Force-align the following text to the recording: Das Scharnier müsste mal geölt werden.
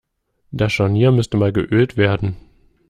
Das 0.49 0.73
Scharnier 0.73 1.11
müsste 1.11 1.37
mal 1.37 1.53
geölt 1.53 1.95
werden. 1.95 2.35